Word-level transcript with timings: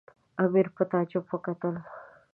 امیر 0.43 0.67
په 0.75 0.83
تعجب 0.91 1.23
وکتل. 1.29 1.75